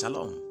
[0.00, 0.42] Shalom.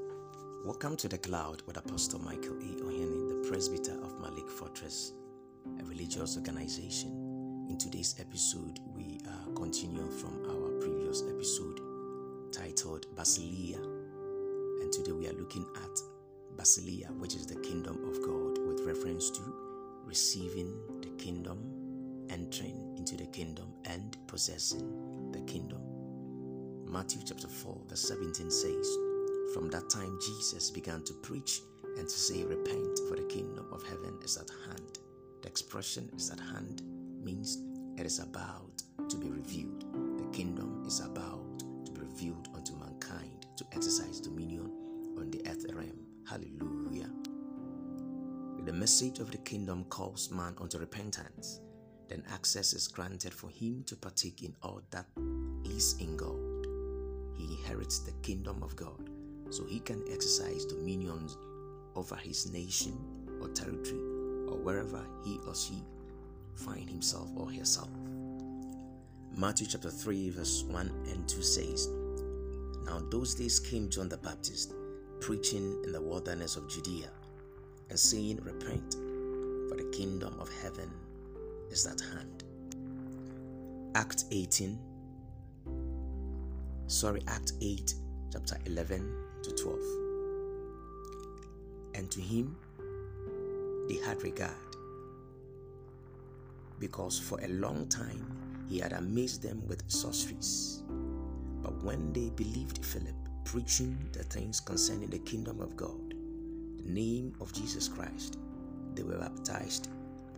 [0.64, 2.78] Welcome to the cloud with Apostle Michael E.
[2.82, 5.12] Ohene, the presbyter of Malik Fortress,
[5.82, 7.68] a religious organization.
[7.70, 11.82] In today's episode, we are continuing from our previous episode
[12.54, 13.84] titled Basileia.
[14.82, 16.00] And today we are looking at
[16.56, 19.42] Basileia, which is the kingdom of God, with reference to
[20.06, 21.60] receiving the kingdom,
[22.30, 25.82] entering into the kingdom, and possessing the kingdom.
[26.86, 28.98] Matthew chapter 4, verse 17 says,
[29.52, 31.62] From that time Jesus began to preach
[31.98, 35.00] and to say, Repent, for the kingdom of heaven is at hand.
[35.42, 36.82] The expression is at hand
[37.22, 37.60] means
[37.98, 39.86] it is about to be revealed.
[40.18, 44.72] The kingdom is about to be revealed unto mankind to exercise dominion
[45.18, 46.00] on the earth realm.
[46.28, 47.10] Hallelujah.
[48.66, 51.60] The message of the kingdom calls man unto repentance.
[52.08, 55.06] Then access is granted for him to partake in all that
[55.66, 56.40] is in God.
[57.38, 59.10] He inherits the kingdom of God
[59.50, 61.30] so he can exercise dominion
[61.96, 62.98] over his nation
[63.42, 64.00] or territory
[64.48, 65.84] or wherever he or she
[66.56, 67.90] find himself or herself.
[69.36, 71.90] Matthew chapter 3 verse 1 and 2 says,
[72.86, 74.74] Now those days came John the Baptist,
[75.20, 77.10] preaching in the wilderness of Judea,
[77.90, 78.94] and saying, Repent,
[79.70, 80.92] for the kingdom of heaven
[81.72, 82.44] is at hand.
[83.96, 84.78] Act 18,
[86.88, 87.94] sorry, Act 8,
[88.32, 89.23] chapter 11 to
[89.64, 89.80] 12.
[91.96, 92.58] And to him
[93.88, 94.52] they had regard,
[96.80, 98.26] because for a long time
[98.68, 100.84] he had amazed them with sorceries.
[101.62, 106.14] But when they believed Philip preaching the things concerning the kingdom of God,
[106.78, 108.38] the name of Jesus Christ,
[108.96, 109.88] they were baptized,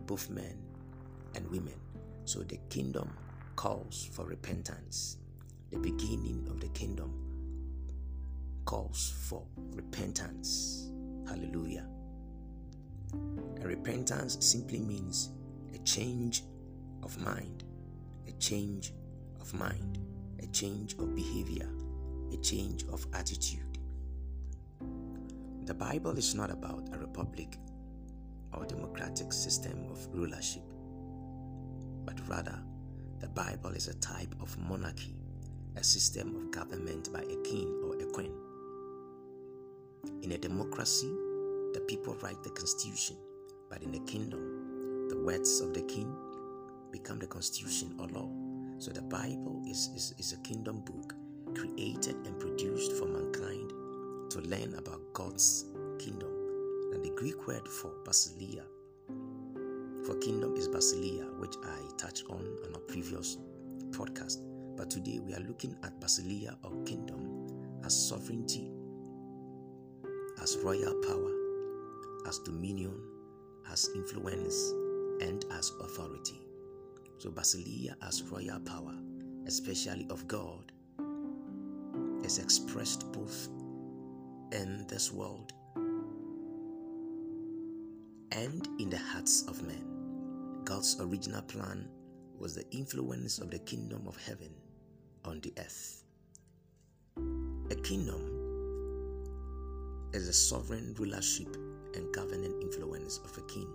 [0.06, 0.56] both men
[1.34, 1.80] and women.
[2.26, 3.10] So the kingdom
[3.56, 5.18] calls for repentance.
[5.72, 7.25] The beginning of the kingdom
[8.66, 10.90] calls for repentance.
[11.28, 11.88] Hallelujah.
[13.14, 15.30] And repentance simply means
[15.74, 16.44] a change
[17.04, 17.64] of mind,
[18.28, 18.94] a change
[19.40, 20.00] of mind,
[20.42, 21.70] a change of behavior,
[22.34, 23.80] a change of attitude.
[25.66, 27.58] The Bible is not about a republic
[28.54, 30.64] or democratic system of rulership,
[32.06, 32.60] but rather
[33.20, 35.16] the Bible is a type of monarchy,
[35.76, 38.45] a system of government by a king or a queen.
[40.24, 41.08] In a democracy,
[41.74, 43.18] the people write the constitution,
[43.70, 46.16] but in a kingdom, the words of the king
[46.92, 48.30] become the constitution or law.
[48.80, 51.14] So the Bible is, is, is a kingdom book
[51.56, 53.70] created and produced for mankind
[54.32, 55.66] to learn about God's
[56.00, 56.30] kingdom.
[56.94, 58.64] And the Greek word for basileia,
[60.06, 63.38] for kingdom is basileia, which I touched on on a previous
[63.92, 64.40] podcast.
[64.78, 68.72] But today we are looking at basileia or kingdom as sovereignty
[70.42, 71.32] as royal power,
[72.28, 73.00] as dominion,
[73.72, 74.74] as influence,
[75.22, 76.42] and as authority.
[77.18, 78.96] So, Basileia as royal power,
[79.48, 80.72] especially of God,
[82.24, 83.50] is expressed both
[84.52, 85.54] in this world
[88.32, 90.62] and in the hearts of men.
[90.64, 91.88] God's original plan
[92.38, 94.54] was the influence of the kingdom of heaven
[95.24, 96.04] on the earth.
[97.72, 98.35] A kingdom
[100.16, 101.58] is the sovereign rulership
[101.94, 103.68] and governing influence of a king,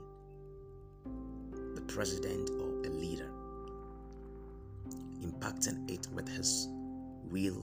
[1.74, 3.28] the president, or a leader,
[5.22, 6.68] impacting it with his
[7.30, 7.62] will,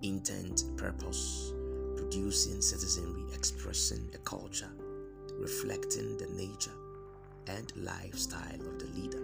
[0.00, 1.52] intent, purpose,
[1.96, 4.72] producing citizenry, expressing a culture,
[5.34, 6.78] reflecting the nature
[7.48, 9.20] and lifestyle of the leader.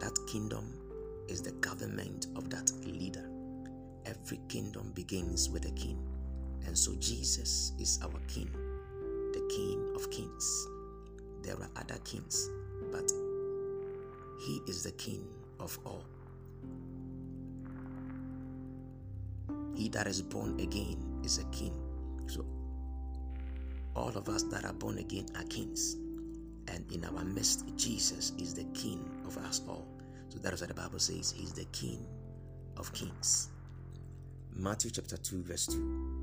[0.00, 0.74] That kingdom
[1.28, 3.30] is the government of that leader.
[4.06, 6.09] Every kingdom begins with a king.
[6.66, 8.50] And so Jesus is our King,
[9.32, 10.68] the King of Kings.
[11.42, 12.48] There are other kings,
[12.92, 13.10] but
[14.46, 15.26] He is the King
[15.58, 16.04] of all.
[19.80, 21.72] He that is born again is a king.
[22.26, 22.44] So
[23.96, 25.96] all of us that are born again are kings.
[26.68, 29.86] And in our midst, Jesus is the King of us all.
[30.28, 31.32] So that is what the Bible says.
[31.36, 32.06] He's the King
[32.76, 33.48] of kings.
[34.54, 36.19] Matthew chapter 2, verse 2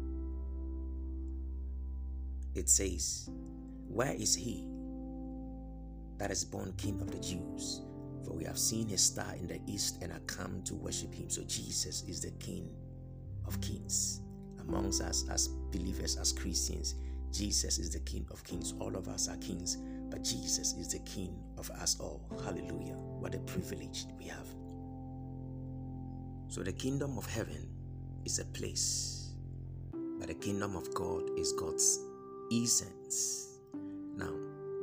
[2.57, 3.29] it says,
[3.87, 4.67] Where is he
[6.17, 7.81] that is born King of the Jews?
[8.25, 11.29] For we have seen his star in the east and are come to worship him.
[11.29, 12.69] So Jesus is the King
[13.47, 14.21] of kings.
[14.61, 16.95] Amongst us as believers, as Christians,
[17.31, 18.73] Jesus is the King of kings.
[18.79, 19.77] All of us are kings,
[20.11, 22.21] but Jesus is the King of us all.
[22.43, 22.95] Hallelujah.
[22.95, 24.47] What a privilege we have.
[26.49, 27.69] So, the kingdom of heaven
[28.25, 29.27] is a place
[30.19, 31.99] But the kingdom of God is God's
[32.51, 33.59] essence.
[34.15, 34.33] Now,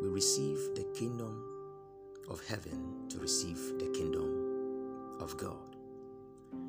[0.01, 1.43] we receive the kingdom
[2.29, 5.77] of heaven to receive the kingdom of God.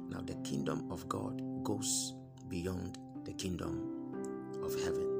[0.09, 2.13] Now, the kingdom of God goes
[2.47, 3.91] beyond the kingdom
[4.63, 5.11] of heaven.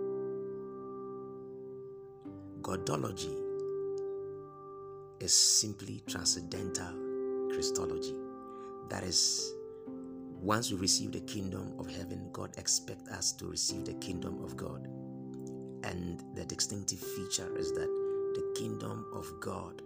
[2.61, 3.35] Godology
[5.19, 8.15] is simply transcendental Christology.
[8.89, 9.53] That is,
[10.41, 14.55] once we receive the kingdom of heaven, God expects us to receive the kingdom of
[14.55, 14.87] God.
[15.85, 17.87] And the distinctive feature is that
[18.33, 19.83] the kingdom of God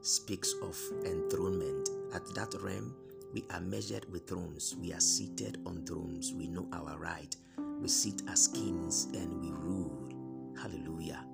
[0.00, 1.88] speaks of enthronement.
[2.12, 2.94] At that realm,
[3.32, 4.74] we are measured with thrones.
[4.80, 6.32] We are seated on thrones.
[6.34, 7.34] We know our right.
[7.80, 10.12] We sit as kings and we rule.
[10.60, 11.24] Hallelujah.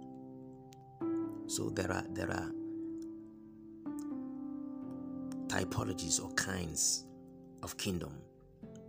[1.46, 2.50] So there are there are
[5.46, 7.06] typologies or kinds
[7.62, 8.18] of kingdom.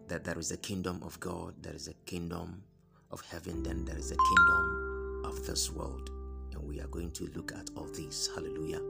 [0.09, 2.61] That there is a kingdom of God, there is a kingdom
[3.09, 4.92] of heaven, then there is a kingdom
[5.23, 6.09] of this world.
[6.53, 8.29] And we are going to look at all these.
[8.33, 8.81] Hallelujah.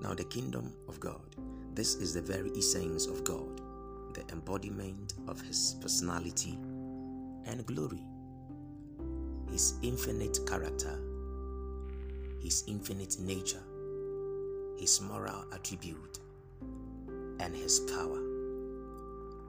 [0.00, 1.36] Now, the kingdom of God,
[1.74, 3.60] this is the very essence of God,
[4.14, 6.58] the embodiment of His personality
[7.46, 8.02] and glory,
[9.50, 10.98] His infinite character,
[12.40, 13.62] His infinite nature,
[14.78, 16.18] His moral attribute,
[17.40, 18.20] and His power.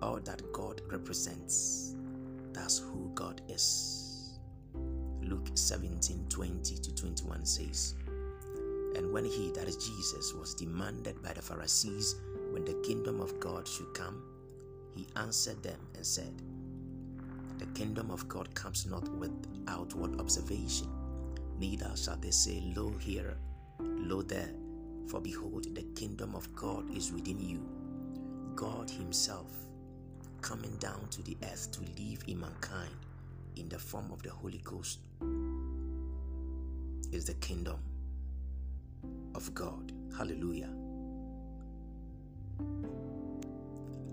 [0.02, 1.96] All that God represents,
[2.54, 4.05] that's who God is.
[5.46, 7.94] Luke 17 20 to 21 says,
[8.96, 12.16] And when he, that is Jesus, was demanded by the Pharisees
[12.50, 14.24] when the kingdom of God should come,
[14.96, 16.34] he answered them and said,
[17.60, 19.32] The kingdom of God comes not with
[19.68, 20.90] outward observation,
[21.60, 23.38] neither shall they say, Lo here,
[23.80, 24.52] lo there,
[25.08, 27.62] for behold, the kingdom of God is within you.
[28.56, 29.52] God Himself
[30.42, 32.96] coming down to the earth to live in mankind
[33.56, 35.00] in the form of the Holy Ghost
[37.12, 37.80] is the kingdom
[39.34, 39.92] of God.
[40.18, 40.70] Hallelujah.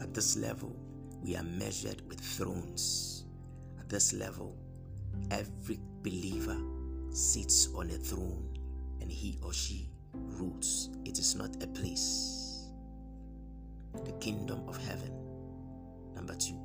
[0.00, 0.76] At this level,
[1.22, 3.24] we are measured with thrones.
[3.80, 4.56] At this level,
[5.30, 6.56] every believer
[7.10, 8.48] sits on a throne
[9.00, 10.90] and he or she rules.
[11.04, 12.68] It is not a place.
[14.04, 15.12] The kingdom of heaven.
[16.14, 16.58] Number two,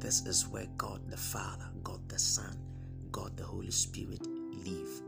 [0.00, 2.56] this is where God the Father, God the Son,
[3.10, 5.02] God the Holy Spirit live.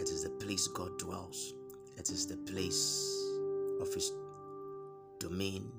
[0.00, 1.54] It is the place God dwells.
[1.96, 3.12] It is the place
[3.80, 4.12] of His
[5.18, 5.70] domain.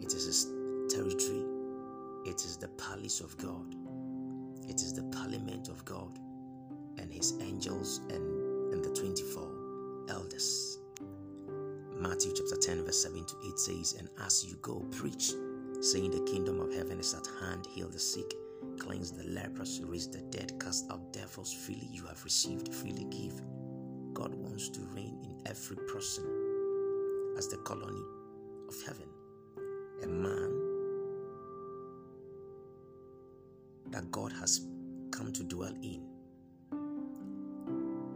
[0.00, 0.44] It is His
[0.94, 1.44] territory.
[2.26, 3.74] It is the palace of God.
[4.68, 6.18] It is the parliament of God
[6.98, 10.78] and His angels and, and the 24 elders.
[11.98, 15.32] Matthew chapter 10, verse 7 to 8 says, And as you go, preach,
[15.82, 18.32] saying, The kingdom of heaven is at hand, heal the sick,
[18.78, 23.40] cleanse the lepers, raise the dead, cast out devils, freely you have received, freely give.
[24.14, 26.24] God wants to reign in every person
[27.36, 28.02] as the colony
[28.68, 29.08] of heaven.
[30.02, 30.72] A man
[33.90, 34.66] that God has
[35.10, 36.06] come to dwell in.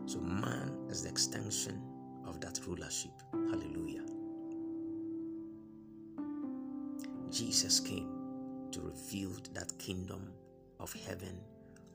[0.06, 1.82] So, man is the extension
[2.26, 3.10] of that rulership.
[3.32, 4.15] Hallelujah.
[7.36, 8.08] Jesus came
[8.72, 10.32] to reveal that kingdom
[10.80, 11.38] of heaven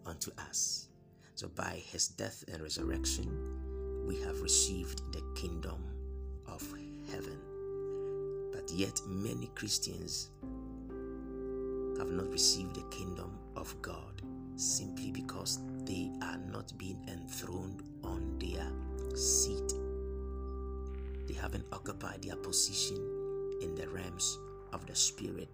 [0.05, 0.89] unto us.
[1.33, 5.83] So, by his death and resurrection, we have received the kingdom
[6.45, 6.61] of
[7.11, 7.39] heaven.
[8.53, 10.29] But yet, many Christians
[11.97, 14.21] have not received the kingdom of God
[14.57, 18.67] simply because they are not being enthroned on their
[19.17, 19.73] seat.
[21.27, 22.97] They haven't occupied their position
[23.59, 24.37] in the realms
[24.73, 25.49] of the spirit.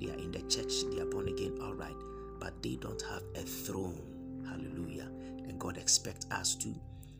[0.00, 1.96] They are in the church, they are born again, all right,
[2.40, 4.00] but they don't have a throne.
[4.48, 5.08] Hallelujah.
[5.48, 6.74] And God expects us to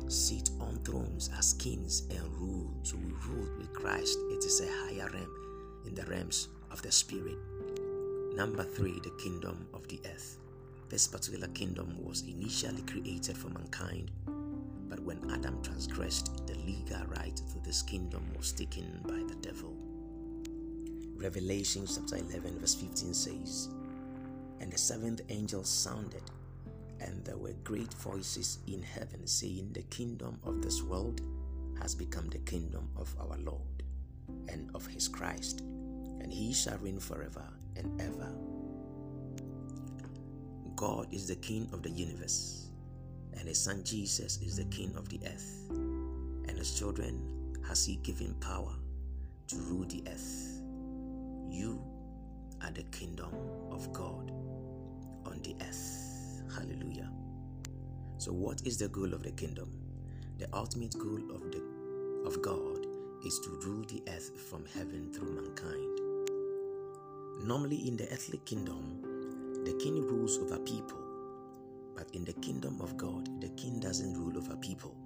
[0.08, 2.72] sit on thrones as kings and rule.
[2.82, 4.18] So we rule with Christ.
[4.30, 7.38] It is a higher realm in the realms of the spirit.
[8.34, 10.38] Number three, the kingdom of the earth.
[10.88, 14.11] This particular kingdom was initially created for mankind,
[14.88, 19.75] but when Adam transgressed, the legal right to this kingdom was taken by the devil.
[21.22, 23.68] Revelation chapter 11, verse 15 says,
[24.60, 26.22] And the seventh angel sounded,
[27.00, 31.20] and there were great voices in heaven saying, The kingdom of this world
[31.80, 33.84] has become the kingdom of our Lord
[34.48, 37.44] and of his Christ, and he shall reign forever
[37.76, 38.32] and ever.
[40.74, 42.66] God is the king of the universe,
[43.38, 47.94] and his son Jesus is the king of the earth, and his children has he
[47.96, 48.74] given power
[49.46, 50.62] to rule the earth.
[51.52, 51.85] You
[52.62, 53.28] are the kingdom
[53.71, 54.30] of God
[55.26, 56.42] on the earth.
[56.54, 57.11] Hallelujah.
[58.16, 59.71] So, what is the goal of the kingdom?
[60.38, 61.62] The ultimate goal of the
[62.26, 62.87] of God
[63.26, 66.00] is to rule the earth from heaven through mankind.
[67.47, 69.02] Normally, in the earthly kingdom,
[69.66, 71.02] the king rules over people,
[71.94, 74.97] but in the kingdom of God, the king doesn't rule over people.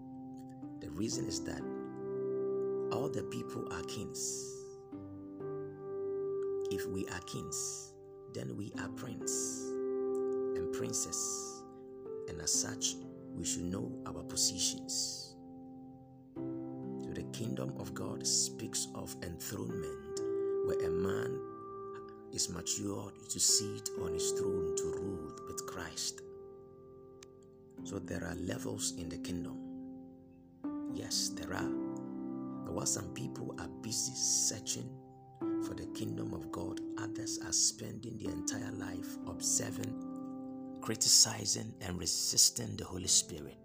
[0.80, 1.62] The reason is that
[2.92, 4.65] all the people are kings.
[6.68, 7.92] If we are kings,
[8.34, 9.70] then we are prince
[10.56, 11.62] and princess,
[12.28, 12.96] and as such,
[13.32, 15.36] we should know our positions.
[16.34, 20.20] So the kingdom of God speaks of enthronement,
[20.66, 21.38] where a man
[22.32, 26.22] is matured to sit on his throne to rule with Christ.
[27.84, 29.60] So there are levels in the kingdom.
[30.92, 31.70] Yes, there are.
[32.64, 34.90] But while some people are busy searching
[35.66, 39.94] for the kingdom of God, others are spending their entire life observing,
[40.80, 43.56] criticizing, and resisting the Holy Spirit.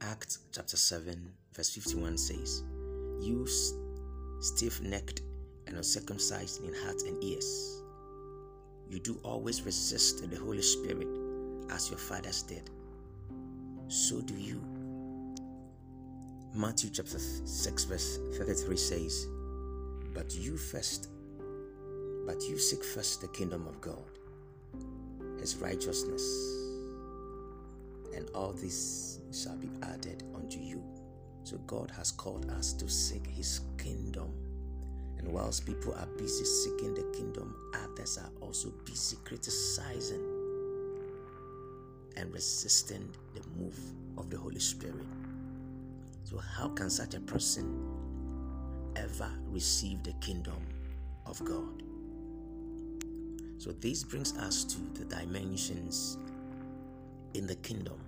[0.00, 2.62] Acts chapter 7, verse 51 says,
[3.20, 3.46] You
[4.40, 5.22] stiff necked
[5.66, 7.82] and uncircumcised in heart and ears,
[8.88, 11.08] you do always resist the Holy Spirit
[11.70, 12.70] as your fathers did.
[13.88, 14.62] So do you.
[16.54, 19.26] Matthew chapter 6, verse 33 says,
[20.12, 21.08] But you first,
[22.26, 24.04] but you seek first the kingdom of God,
[25.38, 26.22] his righteousness,
[28.14, 30.82] and all this shall be added unto you.
[31.44, 34.32] So God has called us to seek his kingdom.
[35.18, 40.40] And whilst people are busy seeking the kingdom, others are also busy criticizing
[42.16, 43.78] and resisting the move
[44.16, 45.06] of the Holy Spirit.
[46.24, 47.99] So, how can such a person
[48.96, 50.66] ever receive the kingdom
[51.26, 51.82] of God?
[53.58, 56.16] So, this brings us to the dimensions
[57.34, 58.00] in the kingdom.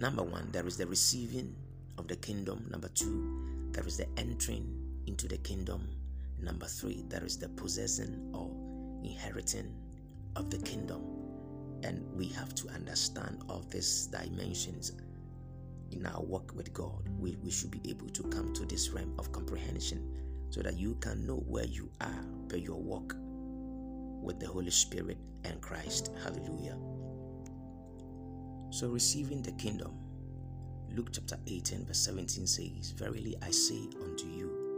[0.00, 1.54] Number one, there is the receiving
[1.96, 2.66] of the kingdom.
[2.70, 4.74] Number two, there is the entering
[5.06, 5.88] into the kingdom.
[6.40, 8.50] Number three, there is the possessing or
[9.04, 9.74] inheriting
[10.36, 11.02] of the kingdom.
[11.82, 14.92] And we have to understand all these dimensions
[15.92, 19.14] in our walk with God, we, we should be able to come to this realm
[19.18, 20.02] of comprehension
[20.50, 23.14] so that you can know where you are by your walk
[24.22, 26.10] with the Holy Spirit and Christ.
[26.22, 26.76] Hallelujah.
[28.70, 29.92] So, receiving the kingdom,
[30.90, 34.68] Luke chapter 18, verse 17 says, Verily I say unto you,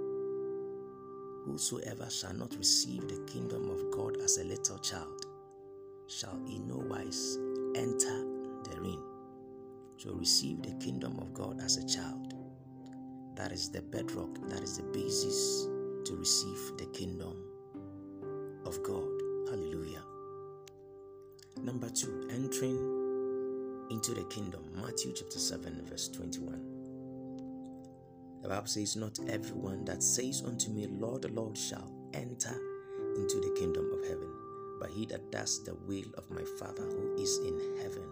[1.46, 5.26] whosoever shall not receive the kingdom of God as a little child
[6.06, 7.38] shall in no wise
[7.76, 8.24] enter
[8.64, 8.98] therein
[10.00, 12.34] to receive the kingdom of God as a child.
[13.36, 15.66] That is the bedrock, that is the basis
[16.06, 17.36] to receive the kingdom
[18.64, 19.08] of God.
[19.48, 20.02] Hallelujah.
[21.62, 23.00] Number two, entering
[23.90, 24.64] into the kingdom.
[24.74, 26.80] Matthew chapter 7, verse 21.
[28.42, 32.58] The Bible says, Not everyone that says unto me, Lord, Lord, shall enter
[33.16, 34.30] into the kingdom of heaven,
[34.80, 38.04] but he that does the will of my Father who is in heaven.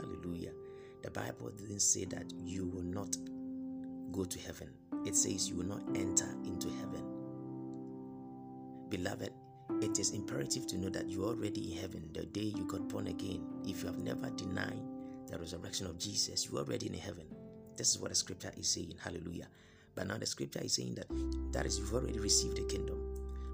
[0.00, 0.52] Hallelujah.
[1.06, 3.16] The Bible didn't say that you will not
[4.10, 4.70] go to heaven,
[5.04, 7.04] it says you will not enter into heaven.
[8.88, 9.30] Beloved,
[9.82, 13.06] it is imperative to know that you're already in heaven the day you got born
[13.06, 13.46] again.
[13.64, 14.82] If you have never denied
[15.28, 17.26] the resurrection of Jesus, you're already in heaven.
[17.76, 18.94] This is what the scripture is saying.
[19.00, 19.46] Hallelujah.
[19.94, 21.06] But now the scripture is saying that
[21.52, 22.98] that is you've already received the kingdom.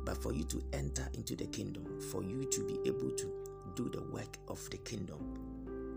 [0.07, 3.91] But for you to enter into the kingdom, for you to be able to do
[3.91, 5.52] the work of the kingdom,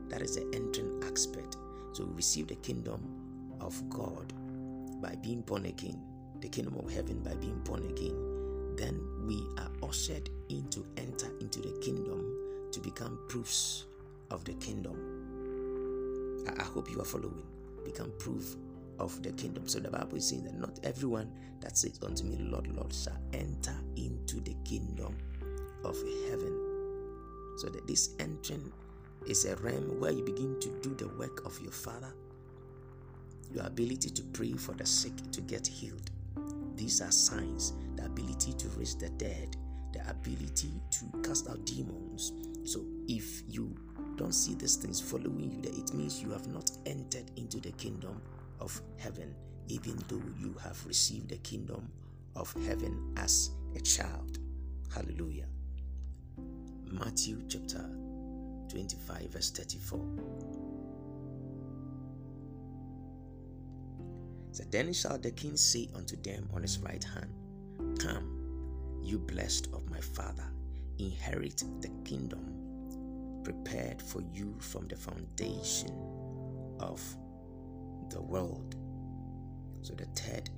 [0.10, 1.58] that is the entering aspect.
[1.94, 3.02] So we receive the kingdom
[3.62, 4.34] of God
[5.02, 6.02] by being born again,
[6.42, 8.76] the kingdom of heaven by being born again.
[8.76, 13.86] Then we are ushered in to enter into the kingdom to become proofs
[14.32, 14.96] of the kingdom.
[16.48, 17.44] I, I hope you are following.
[17.86, 18.56] Become proof
[19.00, 19.68] of the kingdom.
[19.68, 21.32] So the Bible is saying that not everyone
[21.62, 25.16] that says unto me, Lord, Lord, shall enter into the kingdom
[25.84, 25.96] of
[26.30, 26.62] heaven.
[27.58, 28.72] So that this entering
[29.28, 32.14] is a realm where you begin to do the work of your Father.
[33.52, 36.12] Your ability to pray for the sick to get healed.
[36.76, 39.56] These are signs the ability to raise the dead,
[39.94, 42.34] the ability to cast out demons.
[42.66, 43.76] So if you
[44.18, 48.22] don't see these things following you, it means you have not entered into the kingdom
[48.60, 49.34] of heaven,
[49.68, 51.90] even though you have received the kingdom
[52.36, 54.40] of heaven as a child.
[54.94, 55.46] Hallelujah.
[56.92, 57.90] Matthew chapter
[58.76, 60.00] 25, verse 34.
[64.52, 67.34] So then shall the king say unto them on his right hand,
[68.00, 70.52] Come, you blessed of my father,
[71.00, 75.94] inherit the kingdom prepared for you from the foundation
[76.82, 77.02] of
[78.10, 78.76] the world.
[79.84, 80.50] So, the third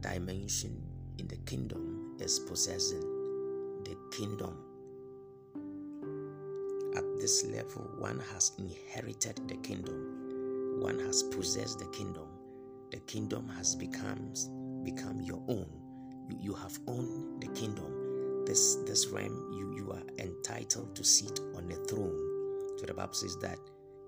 [0.00, 0.82] dimension
[1.18, 3.02] in the kingdom is possessing
[3.84, 4.65] the kingdom.
[7.18, 12.28] This level, one has inherited the kingdom, one has possessed the kingdom.
[12.92, 14.32] The kingdom has become,
[14.84, 15.66] become your own.
[16.28, 18.44] You, you have owned the kingdom.
[18.44, 22.16] This this realm, you, you are entitled to sit on a throne.
[22.78, 23.58] So the Bible says that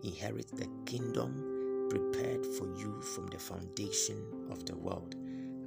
[0.04, 5.14] inherit the kingdom prepared for you from the foundation of the world.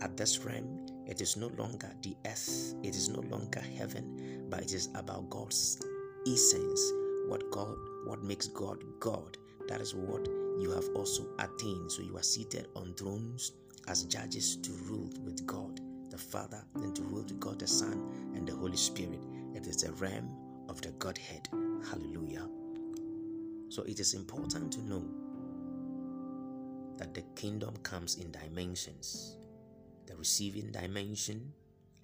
[0.01, 4.61] At this realm, it is no longer the earth, it is no longer heaven, but
[4.61, 5.79] it is about God's
[6.27, 6.93] essence,
[7.31, 9.37] what God, what makes God God.
[9.69, 10.27] That is what
[10.59, 11.89] you have also attained.
[11.89, 13.53] So you are seated on thrones
[13.87, 18.33] as judges to rule with God the Father and to rule with God the Son
[18.35, 19.21] and the Holy Spirit.
[19.55, 20.29] It is the realm
[20.67, 21.47] of the Godhead.
[21.89, 22.49] Hallelujah.
[23.69, 25.05] So it is important to know
[26.97, 29.37] that the kingdom comes in dimensions
[30.05, 31.53] the receiving dimension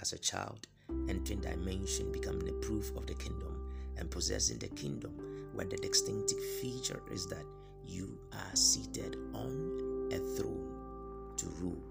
[0.02, 0.68] as a child,
[1.10, 3.57] entering dimension, becoming a proof of the kingdom,
[3.98, 5.12] and possessing the kingdom,
[5.54, 7.46] where the distinctive feature is that
[7.86, 11.82] you are seated on a throne to rule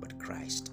[0.00, 0.72] But Christ.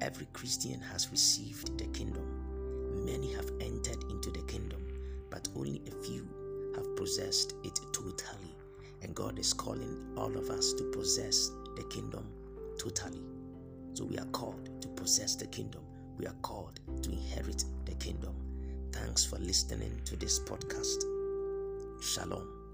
[0.00, 3.04] Every Christian has received the kingdom.
[3.04, 4.84] Many have entered into the kingdom,
[5.30, 6.26] but only a few
[6.74, 8.54] have possessed it totally.
[9.02, 12.26] And God is calling all of us to possess the kingdom
[12.78, 13.22] totally.
[13.94, 15.82] So we are called to possess the kingdom.
[16.18, 18.34] We are called to inherit the kingdom.
[18.92, 21.02] Thanks for listening to this podcast.
[22.00, 22.65] Shalom.